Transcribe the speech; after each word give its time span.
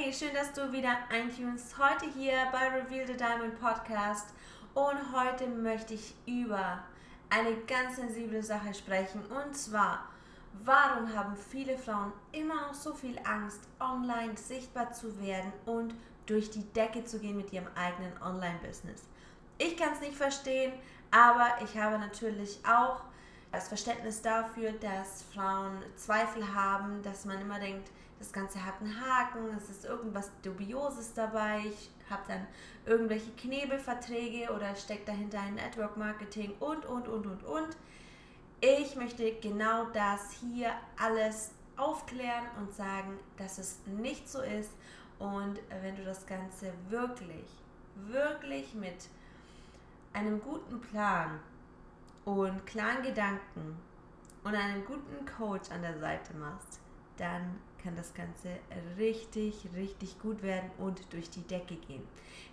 Hey, 0.00 0.12
schön, 0.12 0.32
dass 0.32 0.52
du 0.52 0.72
wieder 0.72 0.96
eintunst. 1.10 1.76
Heute 1.76 2.06
hier 2.06 2.36
bei 2.52 2.68
Reveal 2.68 3.04
the 3.04 3.16
Diamond 3.16 3.60
Podcast 3.60 4.28
und 4.72 4.96
heute 5.12 5.48
möchte 5.48 5.94
ich 5.94 6.14
über 6.24 6.84
eine 7.30 7.56
ganz 7.66 7.96
sensible 7.96 8.40
Sache 8.40 8.72
sprechen 8.74 9.20
und 9.22 9.56
zwar, 9.56 10.04
warum 10.62 11.12
haben 11.12 11.36
viele 11.36 11.76
Frauen 11.76 12.12
immer 12.30 12.68
noch 12.68 12.74
so 12.74 12.94
viel 12.94 13.18
Angst, 13.24 13.60
online 13.80 14.36
sichtbar 14.36 14.92
zu 14.92 15.20
werden 15.20 15.52
und 15.66 15.94
durch 16.26 16.48
die 16.50 16.62
Decke 16.74 17.04
zu 17.04 17.18
gehen 17.18 17.36
mit 17.36 17.52
ihrem 17.52 17.66
eigenen 17.74 18.12
Online-Business. 18.22 19.02
Ich 19.58 19.76
kann 19.76 19.94
es 19.94 20.00
nicht 20.00 20.16
verstehen, 20.16 20.74
aber 21.10 21.48
ich 21.64 21.76
habe 21.76 21.98
natürlich 21.98 22.60
auch 22.64 23.00
das 23.50 23.66
Verständnis 23.66 24.22
dafür, 24.22 24.70
dass 24.74 25.24
Frauen 25.34 25.82
Zweifel 25.96 26.54
haben, 26.54 27.02
dass 27.02 27.24
man 27.24 27.40
immer 27.40 27.58
denkt, 27.58 27.90
das 28.18 28.32
Ganze 28.32 28.64
hat 28.64 28.80
einen 28.80 29.00
Haken, 29.00 29.56
es 29.56 29.70
ist 29.70 29.84
irgendwas 29.84 30.30
Dubioses 30.42 31.14
dabei, 31.14 31.62
ich 31.66 31.90
habe 32.10 32.22
dann 32.26 32.46
irgendwelche 32.86 33.30
Knebelverträge 33.32 34.52
oder 34.52 34.74
steckt 34.74 35.08
dahinter 35.08 35.40
ein 35.40 35.54
Network 35.54 35.96
Marketing 35.96 36.52
und, 36.58 36.84
und, 36.86 37.08
und, 37.08 37.26
und, 37.26 37.44
und. 37.44 37.76
Ich 38.60 38.96
möchte 38.96 39.32
genau 39.34 39.84
das 39.92 40.32
hier 40.40 40.72
alles 40.98 41.52
aufklären 41.76 42.46
und 42.58 42.74
sagen, 42.74 43.18
dass 43.36 43.58
es 43.58 43.78
nicht 43.86 44.28
so 44.28 44.40
ist 44.40 44.72
und 45.18 45.60
wenn 45.82 45.96
du 45.96 46.04
das 46.04 46.26
Ganze 46.26 46.72
wirklich, 46.88 47.46
wirklich 47.94 48.74
mit 48.74 49.08
einem 50.12 50.40
guten 50.40 50.80
Plan 50.80 51.38
und 52.24 52.66
klaren 52.66 53.02
Gedanken 53.02 53.78
und 54.42 54.54
einem 54.54 54.84
guten 54.84 55.24
Coach 55.24 55.70
an 55.70 55.82
der 55.82 55.98
Seite 55.98 56.34
machst, 56.34 56.80
dann 57.16 57.60
kann 57.82 57.96
das 57.96 58.14
Ganze 58.14 58.48
richtig, 58.96 59.54
richtig 59.74 60.18
gut 60.20 60.42
werden 60.42 60.70
und 60.78 61.00
durch 61.12 61.30
die 61.30 61.42
Decke 61.42 61.76
gehen. 61.76 62.02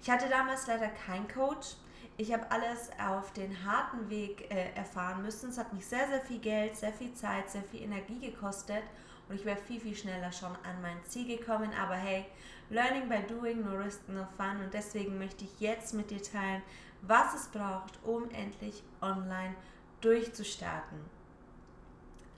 Ich 0.02 0.10
hatte 0.10 0.30
damals 0.30 0.68
leider 0.68 0.88
keinen 0.88 1.28
Coach. 1.28 1.76
Ich 2.18 2.32
habe 2.32 2.50
alles 2.52 2.90
auf 3.00 3.34
den 3.34 3.66
harten 3.66 4.10
Weg 4.10 4.50
äh, 4.50 4.72
erfahren 4.76 5.22
müssen. 5.22 5.50
Es 5.50 5.58
hat 5.58 5.74
mich 5.74 5.86
sehr, 5.86 6.08
sehr 6.08 6.22
viel 6.22 6.40
Geld, 6.40 6.78
sehr 6.78 6.94
viel 6.94 7.14
Zeit, 7.14 7.50
sehr 7.50 7.64
viel 7.64 7.82
Energie 7.82 8.20
gekostet 8.20 8.84
und 9.28 9.36
ich 9.36 9.46
wäre 9.46 9.58
viel, 9.58 9.80
viel 9.80 9.96
schneller 9.96 10.32
schon 10.32 10.52
an 10.52 10.82
mein 10.82 11.04
Ziel 11.06 11.38
gekommen. 11.38 11.72
Aber 11.82 11.96
hey, 11.96 12.26
Learning 12.70 13.10
by 13.10 13.22
Doing, 13.28 13.64
no 13.64 13.76
risk, 13.76 14.08
no 14.08 14.28
fun. 14.38 14.62
Und 14.64 14.74
deswegen 14.74 15.18
möchte 15.18 15.44
ich 15.44 15.60
jetzt 15.60 15.94
mit 15.94 16.12
dir 16.12 16.22
teilen, 16.22 16.62
was 17.02 17.34
es 17.36 17.48
braucht, 17.48 18.00
um 18.04 18.30
endlich 18.32 18.84
online 19.02 19.56
durchzustarten. 20.02 21.00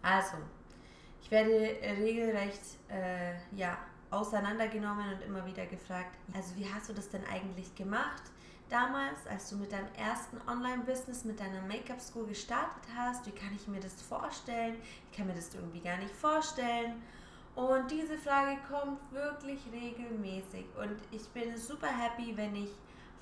Also, 0.01 0.37
ich 1.27 1.31
werde 1.31 1.75
regelrecht 2.01 2.61
äh, 2.87 3.33
ja, 3.53 3.77
auseinandergenommen 4.09 5.13
und 5.13 5.21
immer 5.25 5.45
wieder 5.45 5.65
gefragt, 5.65 6.15
also 6.33 6.55
wie 6.55 6.65
hast 6.73 6.87
du 6.87 6.93
das 6.93 7.09
denn 7.09 7.21
eigentlich 7.25 7.75
gemacht? 7.75 8.23
Damals, 8.69 9.27
als 9.29 9.49
du 9.49 9.57
mit 9.57 9.73
deinem 9.73 9.89
ersten 9.97 10.37
Online-Business, 10.49 11.25
mit 11.25 11.37
deiner 11.37 11.61
Make-up-School 11.63 12.27
gestartet 12.27 12.81
hast, 12.95 13.25
wie 13.25 13.31
kann 13.31 13.49
ich 13.53 13.67
mir 13.67 13.81
das 13.81 14.01
vorstellen? 14.01 14.77
Ich 15.11 15.17
kann 15.17 15.27
mir 15.27 15.33
das 15.33 15.53
irgendwie 15.53 15.81
gar 15.81 15.97
nicht 15.97 16.15
vorstellen. 16.15 16.93
Und 17.55 17.91
diese 17.91 18.17
Frage 18.17 18.57
kommt 18.71 19.11
wirklich 19.11 19.59
regelmäßig. 19.73 20.65
Und 20.79 20.95
ich 21.11 21.27
bin 21.29 21.57
super 21.57 21.87
happy, 21.87 22.37
wenn 22.37 22.55
ich 22.55 22.69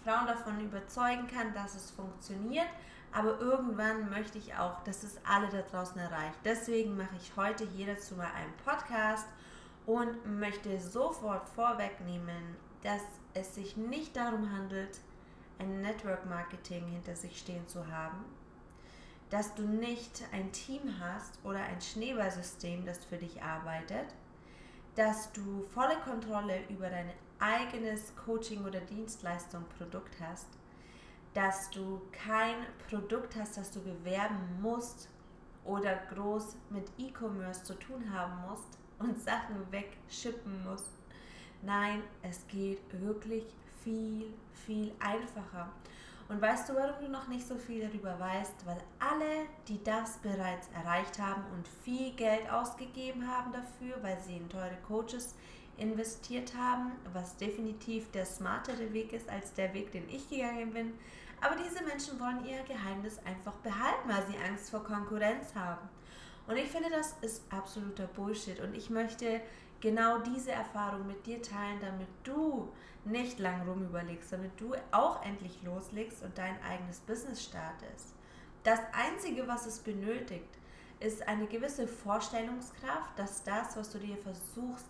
Frauen 0.04 0.28
davon 0.28 0.60
überzeugen 0.60 1.26
kann, 1.26 1.56
dass 1.56 1.74
es 1.74 1.90
funktioniert. 1.90 2.68
Aber 3.12 3.40
irgendwann 3.40 4.10
möchte 4.10 4.38
ich 4.38 4.56
auch, 4.56 4.84
dass 4.84 5.04
es 5.04 5.18
alle 5.26 5.48
da 5.50 5.62
draußen 5.62 6.00
erreicht. 6.00 6.38
Deswegen 6.44 6.98
mache 6.98 7.16
ich 7.18 7.32
heute 7.38 7.66
hier 7.66 7.88
dazu 7.88 8.16
mal 8.16 8.32
einen 8.34 8.54
Podcast 8.66 9.28
und 9.86 10.40
möchte 10.40 10.80
sofort 10.80 11.48
vorwegnehmen, 11.50 12.56
dass 12.84 13.02
es 13.34 13.56
sich 13.56 13.78
nicht 13.78 14.16
darum 14.16 14.52
handelt, 14.52 15.00
ein 15.60 15.82
Network 15.82 16.26
Marketing 16.26 16.86
hinter 16.88 17.16
sich 17.16 17.40
stehen 17.40 17.68
zu 17.68 17.88
haben, 17.88 18.26
dass 19.30 19.54
du 19.56 19.64
nicht 19.64 20.24
ein 20.32 20.52
Team 20.52 21.00
hast 21.00 21.40
oder 21.44 21.60
ein 21.60 21.82
Schneeballsystem, 21.82 22.86
das 22.86 23.06
für 23.06 23.18
dich 23.18 23.42
arbeitet, 23.42 24.14
dass 24.96 25.32
du 25.34 25.64
volle 25.74 25.96
Kontrolle 25.98 26.60
über 26.70 26.90
dein 26.90 27.12
eigenes 27.40 28.16
Coaching 28.16 28.66
oder 28.66 28.80
Dienstleistung, 28.80 29.66
Produkt 29.78 30.16
hast, 30.22 30.48
dass 31.36 31.70
du 31.70 32.02
kein 32.14 32.56
Produkt 32.90 33.36
hast, 33.36 33.58
das 33.58 33.70
du 33.70 33.82
bewerben 33.82 34.62
musst 34.62 35.10
oder 35.66 35.98
groß 36.14 36.56
mit 36.70 36.90
E-Commerce 36.98 37.62
zu 37.64 37.74
tun 37.74 38.12
haben 38.12 38.50
musst 38.50 38.80
und 39.00 39.22
Sachen 39.22 39.70
wegschippen 39.70 40.64
musst. 40.64 40.94
Nein, 41.62 42.02
es 42.24 42.48
geht 42.48 42.80
wirklich 43.02 43.44
viel, 43.84 44.34
viel 44.54 44.94
einfacher. 45.00 45.70
Und 46.28 46.42
weißt 46.42 46.70
du, 46.70 46.76
warum 46.76 47.00
du 47.00 47.10
noch 47.10 47.28
nicht 47.28 47.48
so 47.48 47.56
viel 47.56 47.88
darüber 47.88 48.20
weißt? 48.20 48.66
Weil 48.66 48.78
alle, 49.00 49.46
die 49.68 49.84
das 49.84 50.18
bereits 50.18 50.70
erreicht 50.74 51.20
haben 51.20 51.44
und 51.54 51.68
viel 51.84 52.12
Geld 52.14 52.50
ausgegeben 52.50 53.28
haben 53.28 53.52
dafür, 53.52 54.02
weil 54.02 54.20
sie 54.20 54.38
in 54.38 54.50
teure 54.50 54.78
Coaches 54.88 55.36
investiert 55.78 56.54
haben, 56.58 56.94
was 57.14 57.38
definitiv 57.38 58.10
der 58.12 58.26
smartere 58.26 58.92
Weg 58.94 59.14
ist 59.14 59.30
als 59.30 59.54
der 59.54 59.74
Weg, 59.74 59.92
den 59.92 60.10
ich 60.10 60.28
gegangen 60.30 60.72
bin. 60.72 60.94
Aber 61.42 61.56
diese 61.56 61.84
Menschen 61.84 62.20
wollen 62.20 62.46
ihr 62.46 62.64
Geheimnis 62.64 63.20
einfach 63.26 63.54
behalten, 63.58 64.10
weil 64.10 64.26
sie 64.28 64.38
Angst 64.50 64.72
vor 64.72 64.84
Konkurrenz 64.84 65.54
haben. 65.54 65.88
Und 66.48 66.58
ich 66.58 66.70
finde, 66.70 66.90
das 66.90 67.16
ist 67.22 67.44
absoluter 67.52 68.08
Bullshit. 68.08 68.60
Und 68.60 68.76
ich 68.76 68.90
möchte 68.90 69.42
genau 69.82 70.20
diese 70.20 70.52
Erfahrung 70.52 71.08
mit 71.08 71.26
dir 71.26 71.42
teilen, 71.42 71.80
damit 71.82 72.08
du 72.24 72.72
nicht 73.06 73.40
lang 73.40 73.68
rum 73.68 73.84
überlegst, 73.84 74.32
damit 74.32 74.60
du 74.60 74.74
auch 74.92 75.24
endlich 75.24 75.62
loslegst 75.64 76.24
und 76.24 76.38
dein 76.38 76.62
eigenes 76.64 77.00
Business 77.02 77.44
startest. 77.44 78.16
Das 78.64 78.80
Einzige, 78.94 79.48
was 79.48 79.66
es 79.68 79.80
benötigt, 79.80 80.50
ist 81.00 81.28
eine 81.28 81.46
gewisse 81.46 81.88
Vorstellungskraft, 81.88 83.18
dass 83.18 83.44
das, 83.44 83.78
was 83.78 83.92
du 83.92 84.00
dir 84.00 84.18
versuchst 84.18 84.88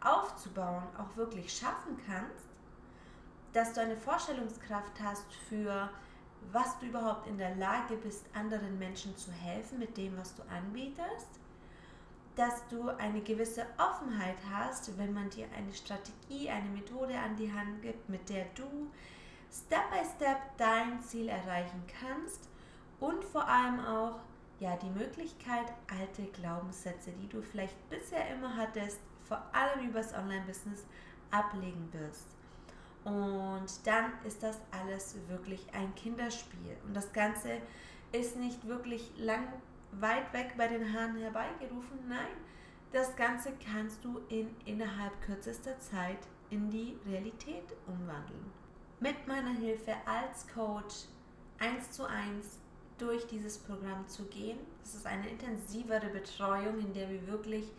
aufzubauen, 0.00 0.84
auch 0.96 1.16
wirklich 1.16 1.52
schaffen 1.52 1.98
kannst, 2.06 2.46
dass 3.52 3.72
du 3.72 3.80
eine 3.80 3.96
Vorstellungskraft 3.96 4.92
hast 5.02 5.32
für 5.48 5.90
was 6.52 6.78
du 6.78 6.86
überhaupt 6.86 7.26
in 7.26 7.38
der 7.38 7.56
Lage 7.56 7.96
bist, 7.96 8.24
anderen 8.34 8.78
Menschen 8.78 9.16
zu 9.16 9.32
helfen 9.32 9.78
mit 9.78 9.96
dem, 9.96 10.16
was 10.16 10.34
du 10.34 10.42
anbietest 10.42 11.40
dass 12.36 12.66
du 12.68 12.88
eine 12.90 13.22
gewisse 13.22 13.66
Offenheit 13.78 14.36
hast, 14.52 14.96
wenn 14.98 15.12
man 15.12 15.30
dir 15.30 15.46
eine 15.56 15.72
Strategie, 15.72 16.50
eine 16.50 16.68
Methode 16.68 17.18
an 17.18 17.34
die 17.36 17.52
Hand 17.52 17.82
gibt, 17.82 18.08
mit 18.08 18.28
der 18.28 18.44
du 18.54 18.90
Step 19.50 19.90
by 19.90 20.04
Step 20.16 20.38
dein 20.58 21.00
Ziel 21.00 21.28
erreichen 21.28 21.82
kannst 22.00 22.48
und 23.00 23.24
vor 23.24 23.48
allem 23.48 23.80
auch 23.80 24.20
ja 24.60 24.76
die 24.76 24.90
Möglichkeit, 24.90 25.72
alte 25.90 26.24
Glaubenssätze, 26.32 27.10
die 27.12 27.28
du 27.28 27.40
vielleicht 27.40 27.88
bisher 27.88 28.34
immer 28.34 28.54
hattest, 28.54 28.98
vor 29.26 29.42
allem 29.52 29.88
übers 29.88 30.14
Online-Business 30.14 30.84
ablegen 31.30 31.88
wirst. 31.92 32.26
Und 33.04 33.66
dann 33.84 34.12
ist 34.24 34.42
das 34.42 34.58
alles 34.70 35.16
wirklich 35.28 35.64
ein 35.72 35.94
Kinderspiel. 35.94 36.76
Und 36.84 36.94
das 36.94 37.12
Ganze 37.12 37.60
ist 38.12 38.36
nicht 38.36 38.66
wirklich 38.66 39.12
lang 39.16 39.46
weit 40.00 40.32
weg 40.32 40.54
bei 40.56 40.68
den 40.68 40.92
Haaren 40.92 41.16
herbeigerufen. 41.16 42.08
Nein, 42.08 42.36
das 42.92 43.14
Ganze 43.16 43.52
kannst 43.72 44.04
du 44.04 44.20
in 44.28 44.48
innerhalb 44.64 45.20
kürzester 45.22 45.78
Zeit 45.78 46.18
in 46.50 46.70
die 46.70 46.98
Realität 47.06 47.64
umwandeln. 47.86 48.52
Mit 49.00 49.26
meiner 49.26 49.52
Hilfe 49.52 49.94
als 50.06 50.46
Coach 50.48 51.06
eins 51.58 51.90
zu 51.90 52.04
eins 52.04 52.58
durch 52.98 53.26
dieses 53.26 53.58
Programm 53.58 54.06
zu 54.06 54.24
gehen. 54.24 54.58
Das 54.82 54.94
ist 54.94 55.06
eine 55.06 55.28
intensivere 55.28 56.08
Betreuung, 56.08 56.78
in 56.78 56.94
der 56.94 57.10
wir 57.10 57.26
wirklich 57.26 57.70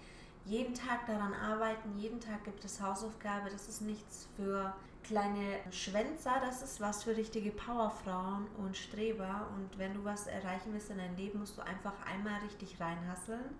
jeden 0.45 0.73
Tag 0.73 1.05
daran 1.07 1.33
arbeiten. 1.33 1.97
Jeden 1.97 2.19
Tag 2.19 2.43
gibt 2.43 2.63
es 2.63 2.81
Hausaufgabe. 2.81 3.49
Das 3.49 3.67
ist 3.67 3.81
nichts 3.81 4.27
für 4.35 4.73
kleine 5.07 5.59
Schwänzer, 5.71 6.33
das 6.41 6.61
ist 6.61 6.81
was 6.81 7.05
für 7.05 7.15
richtige 7.15 7.51
Powerfrauen 7.51 8.47
und 8.57 8.75
Streber. 8.75 9.47
Und 9.55 9.77
wenn 9.77 9.93
du 9.93 10.03
was 10.03 10.27
erreichen 10.27 10.73
willst 10.73 10.89
in 10.89 10.97
deinem 10.97 11.15
Leben, 11.15 11.39
musst 11.39 11.57
du 11.57 11.61
einfach 11.61 11.93
einmal 12.05 12.41
richtig 12.41 12.79
reinhasseln, 12.79 13.55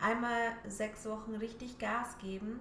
einmal 0.00 0.52
sechs 0.68 1.04
Wochen 1.06 1.34
richtig 1.34 1.78
Gas 1.78 2.16
geben, 2.18 2.60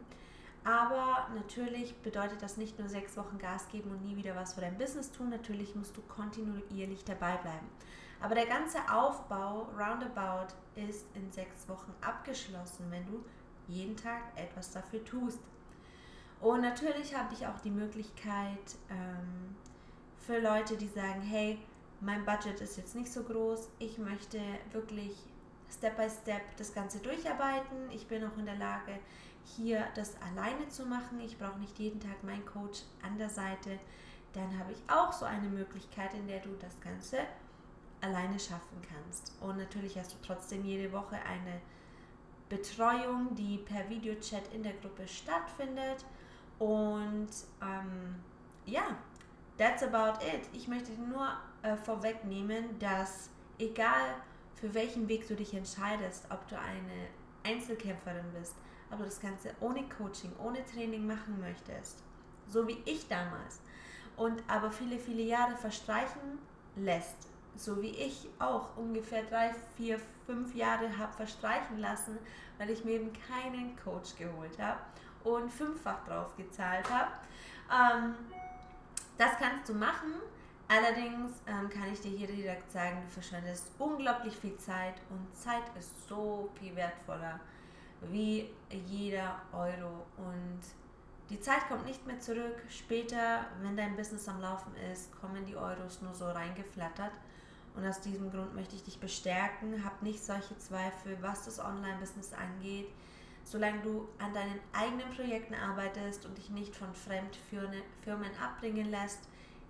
Aber 0.63 1.27
natürlich 1.35 1.95
bedeutet 1.97 2.41
das 2.41 2.55
nicht 2.55 2.79
nur 2.79 2.87
sechs 2.87 3.17
Wochen 3.17 3.37
Gas 3.37 3.67
geben 3.67 3.91
und 3.91 4.01
nie 4.01 4.15
wieder 4.15 4.35
was 4.35 4.53
für 4.53 4.61
dein 4.61 4.77
Business 4.77 5.11
tun. 5.11 5.29
Natürlich 5.29 5.75
musst 5.75 5.97
du 5.97 6.01
kontinuierlich 6.03 7.03
dabei 7.03 7.35
bleiben. 7.37 7.67
Aber 8.21 8.35
der 8.35 8.45
ganze 8.45 8.77
Aufbau 8.89 9.67
roundabout 9.77 10.53
ist 10.75 11.05
in 11.15 11.29
sechs 11.31 11.67
Wochen 11.67 11.93
abgeschlossen, 11.99 12.85
wenn 12.89 13.05
du 13.05 13.25
jeden 13.67 13.97
Tag 13.97 14.21
etwas 14.37 14.71
dafür 14.71 15.03
tust. 15.03 15.39
Und 16.43 16.59
natürlich 16.59 17.15
habe 17.15 17.33
ich 17.33 17.47
auch 17.47 17.57
die 17.61 17.71
Möglichkeit 17.71 18.75
ähm, 18.89 19.55
für 20.17 20.39
Leute, 20.39 20.75
die 20.75 20.89
sagen, 20.89 21.21
hey, 21.21 21.57
mein 22.01 22.25
Budget 22.25 22.59
ist 22.59 22.75
jetzt 22.75 22.95
nicht 22.95 23.09
so 23.09 23.23
groß, 23.23 23.69
ich 23.79 23.97
möchte 23.97 24.41
wirklich 24.73 25.15
Step 25.71 25.95
by 25.95 26.09
Step 26.09 26.41
das 26.57 26.73
Ganze 26.73 26.99
durcharbeiten. 26.99 27.89
Ich 27.91 28.07
bin 28.07 28.25
auch 28.25 28.37
in 28.37 28.45
der 28.45 28.57
Lage, 28.57 28.99
hier 29.55 29.87
das 29.95 30.21
alleine 30.21 30.67
zu 30.67 30.85
machen. 30.85 31.21
Ich 31.21 31.37
brauche 31.37 31.59
nicht 31.59 31.79
jeden 31.79 32.01
Tag 32.01 32.21
meinen 32.25 32.45
Coach 32.45 32.81
an 33.01 33.17
der 33.17 33.29
Seite. 33.29 33.79
Dann 34.33 34.59
habe 34.59 34.73
ich 34.73 34.79
auch 34.93 35.13
so 35.13 35.23
eine 35.23 35.47
Möglichkeit, 35.47 36.13
in 36.13 36.27
der 36.27 36.41
du 36.41 36.49
das 36.59 36.77
Ganze 36.81 37.19
alleine 38.01 38.37
schaffen 38.37 38.81
kannst. 38.91 39.31
Und 39.39 39.59
natürlich 39.59 39.97
hast 39.97 40.11
du 40.11 40.17
trotzdem 40.21 40.65
jede 40.65 40.91
Woche 40.91 41.15
eine 41.15 41.61
Betreuung, 42.49 43.33
die 43.33 43.59
per 43.59 43.89
Videochat 43.89 44.53
in 44.53 44.61
der 44.61 44.73
Gruppe 44.73 45.07
stattfindet. 45.07 46.03
Und 46.59 47.29
ähm, 47.61 48.15
ja, 48.65 48.95
that's 49.57 49.83
about 49.83 50.23
it. 50.25 50.41
Ich 50.53 50.67
möchte 50.67 50.91
nur 50.93 51.27
äh, 51.61 51.75
vorwegnehmen, 51.75 52.77
dass 52.79 53.29
egal 53.59 54.15
für 54.55 54.73
welchen 54.73 55.07
Weg 55.07 55.27
du 55.27 55.35
dich 55.35 55.53
entscheidest, 55.53 56.25
ob 56.29 56.47
du 56.47 56.57
eine 56.57 57.07
Einzelkämpferin 57.43 58.25
bist, 58.37 58.55
ob 58.91 58.99
du 58.99 59.05
das 59.05 59.19
Ganze 59.19 59.51
ohne 59.59 59.83
Coaching, 59.89 60.31
ohne 60.41 60.65
Training 60.65 61.05
machen 61.05 61.39
möchtest, 61.41 62.01
so 62.47 62.67
wie 62.67 62.77
ich 62.85 63.07
damals, 63.07 63.59
und 64.15 64.41
aber 64.47 64.71
viele, 64.71 64.97
viele 64.97 65.23
Jahre 65.23 65.55
verstreichen 65.57 66.39
lässt, 66.75 67.27
so 67.55 67.81
wie 67.81 67.89
ich 67.89 68.29
auch 68.39 68.77
ungefähr 68.77 69.23
drei, 69.23 69.53
vier, 69.75 69.99
fünf 70.25 70.55
Jahre 70.55 70.97
habe 70.97 71.13
verstreichen 71.13 71.79
lassen, 71.79 72.17
weil 72.57 72.69
ich 72.69 72.85
mir 72.85 72.93
eben 72.93 73.11
keinen 73.27 73.75
Coach 73.83 74.15
geholt 74.15 74.57
habe 74.59 74.79
und 75.23 75.51
fünffach 75.51 76.03
drauf 76.05 76.35
gezahlt 76.35 76.89
habe. 76.89 77.11
Ähm, 77.71 78.15
das 79.17 79.31
kannst 79.39 79.69
du 79.69 79.73
machen. 79.73 80.13
Allerdings 80.67 81.31
ähm, 81.45 81.69
kann 81.69 81.91
ich 81.91 82.01
dir 82.01 82.11
hier 82.17 82.27
direkt 82.27 82.71
sagen, 82.71 83.01
du 83.05 83.11
verschwendest 83.11 83.67
unglaublich 83.77 84.35
viel 84.35 84.55
Zeit 84.57 84.95
und 85.09 85.35
Zeit 85.35 85.63
ist 85.77 86.07
so 86.07 86.49
viel 86.59 86.75
wertvoller 86.75 87.39
wie 88.09 88.49
jeder 88.69 89.41
Euro. 89.51 90.05
Und 90.17 90.61
die 91.29 91.39
Zeit 91.39 91.67
kommt 91.67 91.85
nicht 91.85 92.05
mehr 92.07 92.19
zurück. 92.19 92.63
Später, 92.69 93.45
wenn 93.61 93.77
dein 93.77 93.95
Business 93.95 94.27
am 94.27 94.41
Laufen 94.41 94.73
ist, 94.91 95.11
kommen 95.19 95.45
die 95.45 95.55
Euros 95.55 96.01
nur 96.01 96.13
so 96.13 96.25
reingeflattert. 96.25 97.13
Und 97.75 97.85
aus 97.87 98.01
diesem 98.01 98.31
Grund 98.31 98.53
möchte 98.53 98.75
ich 98.75 98.83
dich 98.83 98.99
bestärken. 98.99 99.83
Hab 99.83 100.01
nicht 100.01 100.23
solche 100.23 100.57
Zweifel, 100.57 101.17
was 101.21 101.45
das 101.45 101.59
Online-Business 101.59 102.33
angeht. 102.33 102.87
Solange 103.43 103.81
du 103.81 104.07
an 104.19 104.33
deinen 104.33 104.59
eigenen 104.71 105.09
Projekten 105.15 105.53
arbeitest 105.53 106.25
und 106.25 106.37
dich 106.37 106.49
nicht 106.49 106.75
von 106.75 106.93
Fremdfirmen 106.93 108.31
abbringen 108.41 108.89
lässt, 108.89 109.19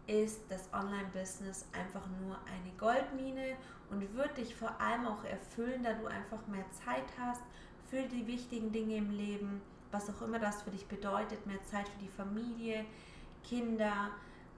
ist 0.08 0.42
das 0.50 0.70
Online-Business 0.74 1.66
einfach 1.72 2.06
nur 2.22 2.38
eine 2.46 2.72
Goldmine 2.78 3.56
und 3.90 4.16
wird 4.16 4.38
dich 4.38 4.56
vor 4.56 4.80
allem 4.80 5.08
auch 5.08 5.24
erfüllen, 5.24 5.84
da 5.84 5.94
du 5.94 6.08
einfach 6.08 6.46
mehr 6.48 6.66
Zeit 6.72 7.06
hast 7.20 7.42
für 7.90 8.04
die 8.04 8.28
wichtigen 8.28 8.72
Dinge 8.72 8.98
im 8.98 9.12
Leben, 9.12 9.62
was 9.92 10.10
auch 10.10 10.22
immer 10.22 10.40
das 10.40 10.64
für 10.64 10.72
dich 10.72 10.88
bedeutet, 10.88 11.46
mehr 11.46 11.64
Zeit 11.66 11.88
für 11.88 12.00
die 12.00 12.10
Familie, 12.10 12.86
Kinder, 13.44 14.10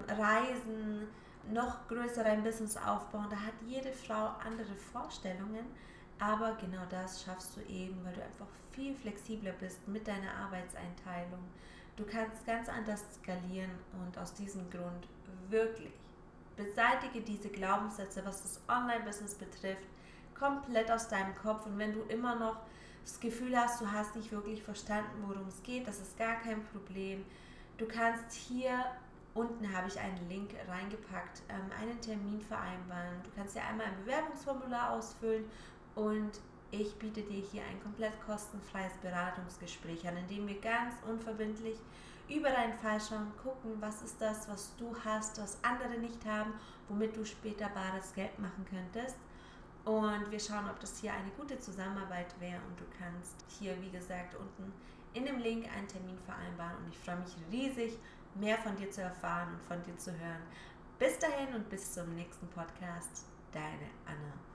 Reisen, 0.07 1.07
noch 1.51 1.87
größer 1.87 2.25
ein 2.25 2.43
Business 2.43 2.77
aufbauen. 2.77 3.27
Da 3.29 3.37
hat 3.37 3.53
jede 3.67 3.91
Frau 3.91 4.33
andere 4.45 4.73
Vorstellungen, 4.75 5.65
aber 6.19 6.55
genau 6.55 6.83
das 6.89 7.23
schaffst 7.23 7.57
du 7.57 7.61
eben, 7.61 8.03
weil 8.03 8.13
du 8.13 8.23
einfach 8.23 8.47
viel 8.71 8.95
flexibler 8.95 9.51
bist 9.53 9.87
mit 9.87 10.07
deiner 10.07 10.33
Arbeitseinteilung. 10.33 11.43
Du 11.95 12.05
kannst 12.05 12.45
ganz 12.45 12.67
anders 12.69 13.03
skalieren 13.15 13.71
und 13.93 14.17
aus 14.17 14.33
diesem 14.33 14.69
Grund 14.69 15.07
wirklich 15.49 15.91
beseitige 16.55 17.21
diese 17.21 17.49
Glaubenssätze, 17.49 18.25
was 18.25 18.41
das 18.41 18.61
Online-Business 18.67 19.35
betrifft, 19.35 19.87
komplett 20.37 20.91
aus 20.91 21.07
deinem 21.07 21.35
Kopf. 21.35 21.65
Und 21.65 21.77
wenn 21.77 21.93
du 21.93 22.01
immer 22.03 22.35
noch 22.35 22.57
das 23.03 23.19
Gefühl 23.19 23.57
hast, 23.57 23.81
du 23.81 23.91
hast 23.91 24.15
nicht 24.15 24.31
wirklich 24.31 24.63
verstanden, 24.63 25.23
worum 25.25 25.47
es 25.47 25.61
geht, 25.63 25.87
das 25.87 25.99
ist 25.99 26.17
gar 26.17 26.35
kein 26.41 26.63
Problem. 26.65 27.25
Du 27.77 27.85
kannst 27.87 28.33
hier 28.33 28.85
unten 29.35 29.71
habe 29.75 29.89
ich 29.89 29.99
einen 29.99 30.29
Link 30.29 30.51
reingepackt, 30.67 31.41
ähm, 31.49 31.69
einen 31.79 31.99
Termin 31.99 32.41
vereinbaren. 32.41 33.21
Du 33.23 33.29
kannst 33.35 33.55
ja 33.55 33.63
einmal 33.69 33.87
ein 33.87 33.97
Bewerbungsformular 34.03 34.91
ausfüllen 34.91 35.43
und 35.95 36.31
ich 36.71 36.95
biete 36.95 37.21
dir 37.21 37.41
hier 37.41 37.63
ein 37.63 37.81
komplett 37.81 38.13
kostenfreies 38.25 38.93
Beratungsgespräch 39.01 40.07
an, 40.07 40.17
in 40.17 40.27
dem 40.27 40.47
wir 40.47 40.59
ganz 40.59 40.93
unverbindlich 41.07 41.77
über 42.27 42.49
deinen 42.49 42.73
Fall 42.73 42.99
schauen, 42.99 43.31
gucken, 43.41 43.73
was 43.79 44.01
ist 44.01 44.19
das, 44.19 44.49
was 44.49 44.75
du 44.77 44.95
hast, 45.05 45.39
was 45.41 45.63
andere 45.63 45.97
nicht 45.99 46.25
haben, 46.25 46.53
womit 46.89 47.15
du 47.15 47.23
später 47.23 47.69
bares 47.69 48.13
Geld 48.13 48.37
machen 48.39 48.65
könntest. 48.69 49.15
Und 49.85 50.31
wir 50.31 50.39
schauen, 50.39 50.67
ob 50.69 50.79
das 50.79 50.99
hier 50.99 51.13
eine 51.13 51.29
gute 51.37 51.59
Zusammenarbeit 51.59 52.33
wäre 52.39 52.59
und 52.67 52.79
du 52.79 52.85
kannst 52.97 53.45
hier, 53.59 53.79
wie 53.81 53.91
gesagt, 53.91 54.35
unten 54.35 54.73
in 55.13 55.25
dem 55.25 55.37
Link 55.37 55.65
einen 55.71 55.87
Termin 55.87 56.17
vereinbaren 56.25 56.77
und 56.77 56.89
ich 56.89 56.97
freue 56.97 57.17
mich 57.17 57.35
riesig, 57.51 57.97
mehr 58.33 58.57
von 58.57 58.75
dir 58.75 58.89
zu 58.89 59.01
erfahren 59.01 59.49
und 59.53 59.61
von 59.61 59.81
dir 59.83 59.95
zu 59.97 60.11
hören. 60.11 60.41
Bis 60.97 61.19
dahin 61.19 61.53
und 61.53 61.69
bis 61.69 61.93
zum 61.93 62.13
nächsten 62.15 62.47
Podcast. 62.47 63.25
Deine 63.51 63.89
Anna. 64.05 64.54